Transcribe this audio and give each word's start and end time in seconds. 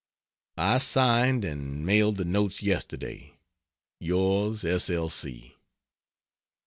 I 0.57 0.79
signed 0.79 1.45
and 1.45 1.85
mailed 1.85 2.17
the 2.17 2.25
notes 2.25 2.63
yesterday. 2.63 3.37
Yours 3.99 4.65
S. 4.65 4.89
L. 4.89 5.09
C. 5.09 5.55